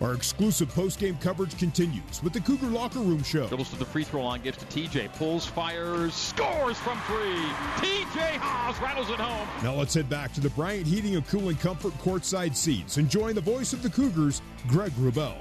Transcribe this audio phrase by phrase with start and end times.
[0.00, 3.48] Our exclusive post-game coverage continues with the Cougar Locker Room Show.
[3.48, 7.36] Dribbles to the free throw line, gives to TJ, pulls, fires, scores from three.
[7.86, 9.46] TJ Haws rattles it home.
[9.62, 13.42] Now let's head back to the Bryant Heating and Cooling Comfort courtside seats, enjoying the
[13.42, 15.36] voice of the Cougars, Greg Wrubell.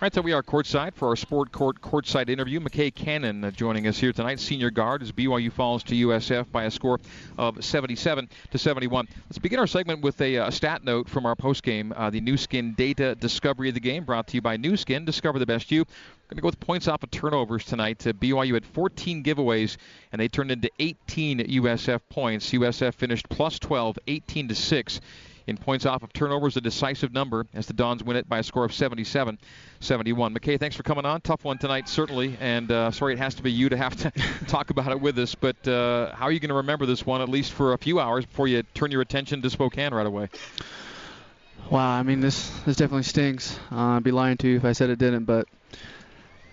[0.00, 2.60] All right, so we are courtside for our Sport Court courtside interview.
[2.60, 6.66] McKay Cannon uh, joining us here tonight, senior guard, as BYU falls to USF by
[6.66, 7.00] a score
[7.36, 9.08] of 77 to 71.
[9.24, 12.36] Let's begin our segment with a, a stat note from our postgame, uh, the Nu
[12.36, 15.04] Skin Data Discovery of the Game, brought to you by Nu Skin.
[15.04, 15.84] Discover the best you.
[16.28, 18.06] Going to go with points off of turnovers tonight.
[18.06, 19.78] Uh, BYU had 14 giveaways,
[20.12, 22.50] and they turned into 18 USF points.
[22.50, 25.00] USF finished plus 12, 18 to 6
[25.46, 28.42] in points off of turnovers, a decisive number as the Dons win it by a
[28.42, 29.38] score of 77
[29.80, 30.34] 71.
[30.34, 31.22] McKay, thanks for coming on.
[31.22, 34.12] Tough one tonight, certainly, and uh, sorry it has to be you to have to
[34.48, 37.22] talk about it with us, but uh, how are you going to remember this one,
[37.22, 40.28] at least for a few hours, before you turn your attention to Spokane right away?
[41.70, 43.58] Wow, I mean this this definitely stings.
[43.72, 45.48] Uh, I'd be lying to you if I said it didn't, but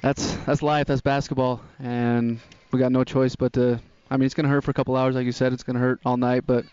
[0.01, 2.39] that's that's life, that's basketball, and
[2.71, 3.79] we got no choice but to.
[4.09, 5.53] I mean, it's gonna hurt for a couple hours, like you said.
[5.53, 6.65] It's gonna hurt all night, but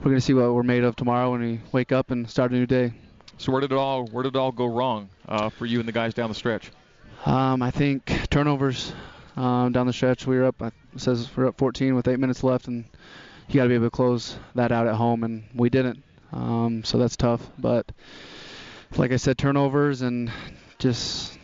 [0.00, 2.50] we're going to see what we're made of tomorrow when we wake up and start
[2.50, 2.92] a new day.
[3.38, 5.88] So where did it all where did it all go wrong uh, for you and
[5.88, 6.70] the guys down the stretch?
[7.24, 8.92] Um, I think turnovers
[9.36, 10.26] um, down the stretch.
[10.26, 10.60] We were up.
[10.60, 12.84] It says we're up 14 with eight minutes left, and
[13.48, 16.02] you got to be able to close that out at home, and we didn't.
[16.32, 17.40] Um, so that's tough.
[17.58, 17.90] But
[18.96, 20.30] like I said, turnovers and
[20.78, 21.38] just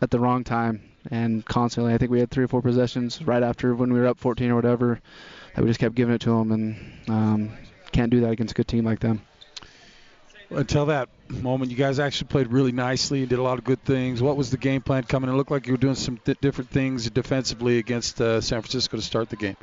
[0.00, 1.94] at the wrong time and constantly.
[1.94, 4.50] I think we had three or four possessions right after when we were up 14
[4.50, 5.00] or whatever
[5.54, 6.76] that we just kept giving it to them, and
[7.08, 7.52] um,
[7.92, 9.22] can't do that against a good team like them.
[10.50, 13.82] Until that moment, you guys actually played really nicely and did a lot of good
[13.84, 14.20] things.
[14.20, 15.30] What was the game plan coming?
[15.30, 18.96] It looked like you were doing some th- different things defensively against uh, San Francisco
[18.96, 19.56] to start the game.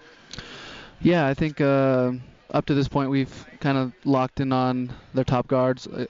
[1.02, 2.14] Yeah, I think uh,
[2.52, 6.06] up to this point we've kind of locked in on their top guards uh,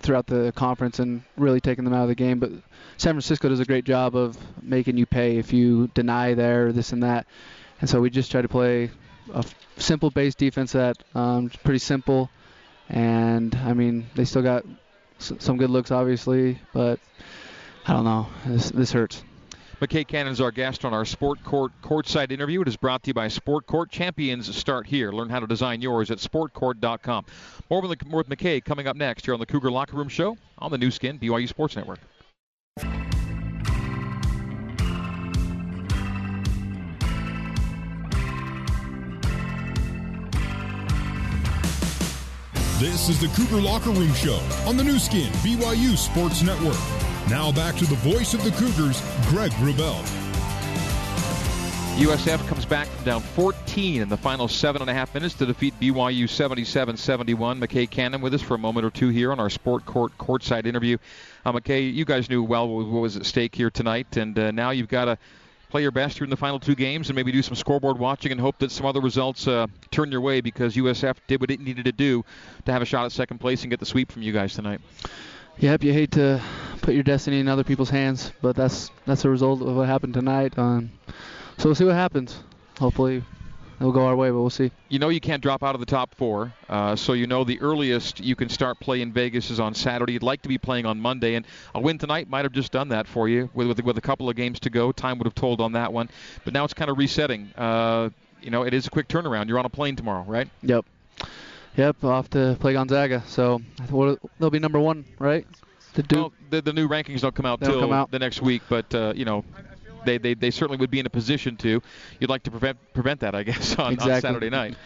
[0.00, 2.38] throughout the conference and really taking them out of the game.
[2.38, 2.50] But
[2.96, 6.92] San Francisco does a great job of making you pay if you deny there, this
[6.92, 7.26] and that.
[7.80, 8.90] And so we just try to play
[9.32, 9.44] a
[9.76, 12.30] simple base defense that um, pretty simple.
[12.88, 14.64] And I mean, they still got
[15.18, 16.98] s- some good looks, obviously, but
[17.86, 18.26] I don't know.
[18.46, 19.22] This, this hurts.
[19.80, 22.60] McKay Cannon is our guest on our Sport Court courtside interview.
[22.60, 23.90] It is brought to you by Sport Court.
[23.90, 25.10] Champions start here.
[25.10, 27.24] Learn how to design yours at sportcourt.com.
[27.70, 30.36] More with, more with McKay coming up next here on the Cougar Locker Room Show
[30.58, 31.98] on the Nu Skin BYU Sports Network.
[42.78, 47.09] This is the Cougar Locker Room Show on the Nu Skin BYU Sports Network.
[47.28, 50.04] Now back to the voice of the Cougars, Greg Wrubell.
[51.96, 55.44] USF comes back from down 14 in the final seven and a half minutes to
[55.44, 57.62] defeat BYU 77-71.
[57.62, 60.64] McKay Cannon with us for a moment or two here on our Sport Court courtside
[60.64, 60.96] interview.
[61.44, 64.70] Uh, McKay, you guys knew well what was at stake here tonight, and uh, now
[64.70, 65.18] you've got to
[65.68, 68.40] play your best in the final two games and maybe do some scoreboard watching and
[68.40, 71.84] hope that some other results uh, turn your way because USF did what it needed
[71.84, 72.24] to do
[72.64, 74.80] to have a shot at second place and get the sweep from you guys tonight.
[75.60, 76.40] Yep, you hate to
[76.80, 80.14] put your destiny in other people's hands, but that's that's a result of what happened
[80.14, 80.58] tonight.
[80.58, 80.90] Um,
[81.58, 82.42] so we'll see what happens.
[82.78, 83.22] Hopefully,
[83.78, 84.72] it'll go our way, but we'll see.
[84.88, 87.60] You know you can't drop out of the top four, uh, so you know the
[87.60, 90.14] earliest you can start play in Vegas is on Saturday.
[90.14, 91.44] You'd like to be playing on Monday, and
[91.74, 93.50] a win tonight might have just done that for you.
[93.52, 95.92] With with, with a couple of games to go, time would have told on that
[95.92, 96.08] one.
[96.42, 97.52] But now it's kind of resetting.
[97.54, 98.08] Uh,
[98.40, 99.48] you know, it is a quick turnaround.
[99.48, 100.48] You're on a plane tomorrow, right?
[100.62, 100.86] Yep.
[101.76, 103.22] Yep, off to play Gonzaga.
[103.26, 103.60] So
[104.38, 105.46] they'll be number one, right?
[105.94, 108.10] The, well, the, the new rankings don't come out till come out.
[108.10, 109.44] the next week, but uh, you know,
[110.04, 111.82] they, they they certainly would be in a position to.
[112.18, 114.14] You'd like to prevent prevent that, I guess, on, exactly.
[114.14, 114.76] on Saturday night.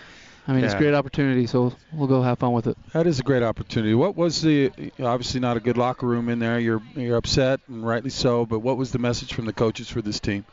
[0.47, 0.67] I mean, yeah.
[0.67, 2.77] it's a great opportunity, so we'll go have fun with it.
[2.93, 3.95] That is a great opportunity.
[3.95, 4.71] What was the
[5.03, 6.59] obviously not a good locker room in there.
[6.59, 8.45] You're you're upset and rightly so.
[8.45, 10.45] But what was the message from the coaches for this team?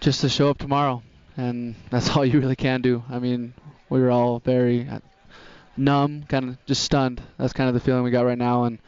[0.00, 1.02] Just to show up tomorrow,
[1.36, 3.02] and that's all you really can do.
[3.10, 3.52] I mean,
[3.88, 4.88] we were all very
[5.76, 7.20] numb, kind of just stunned.
[7.38, 8.78] That's kind of the feeling we got right now, and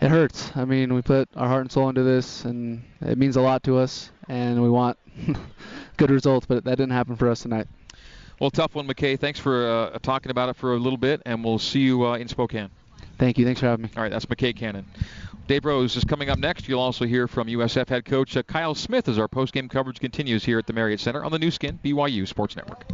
[0.00, 0.50] it hurts.
[0.56, 3.62] I mean, we put our heart and soul into this, and it means a lot
[3.64, 4.98] to us, and we want
[5.96, 7.68] good results, but that didn't happen for us tonight.
[8.40, 9.18] Well, tough one, McKay.
[9.18, 12.16] Thanks for uh, talking about it for a little bit, and we'll see you uh,
[12.16, 12.70] in Spokane.
[13.18, 13.44] Thank you.
[13.44, 13.90] Thanks for having me.
[13.96, 14.84] All right, that's McKay Cannon.
[15.46, 16.68] Dave Rose is coming up next.
[16.68, 20.44] You'll also hear from USF head coach uh, Kyle Smith as our post-game coverage continues
[20.44, 22.84] here at the Marriott Center on the Nu Skin BYU Sports Network.